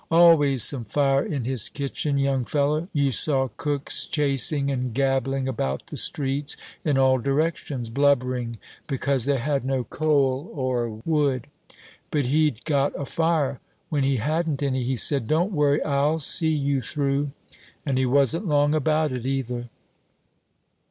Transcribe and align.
"Always 0.09 0.63
some 0.63 0.83
fire 0.83 1.23
in 1.23 1.43
his 1.45 1.69
kitchen, 1.69 2.17
young 2.17 2.43
fellow. 2.43 2.87
You 2.91 3.11
saw 3.11 3.49
cooks 3.55 4.07
chasing 4.07 4.71
and 4.71 4.95
gabbling 4.95 5.47
about 5.47 5.85
the 5.85 5.95
streets 5.95 6.57
in 6.83 6.97
all 6.97 7.19
directions, 7.19 7.91
blubbering 7.91 8.57
because 8.87 9.25
they 9.25 9.37
had 9.37 9.63
no 9.63 9.83
coal 9.83 10.49
or 10.55 10.89
wood. 11.05 11.45
But 12.09 12.25
he'd 12.25 12.65
got 12.65 12.99
a 12.99 13.05
fire. 13.05 13.59
When 13.89 14.03
he 14.03 14.15
hadn't 14.17 14.63
any, 14.63 14.81
he 14.83 14.95
said, 14.95 15.27
'Don't 15.27 15.51
worry, 15.51 15.83
I'll 15.83 16.17
see 16.17 16.49
you 16.49 16.81
through.' 16.81 17.31
And 17.85 17.99
he 17.99 18.07
wasn't 18.07 18.47
long 18.47 18.73
about 18.73 19.11
it, 19.11 19.23
either." 19.27 19.69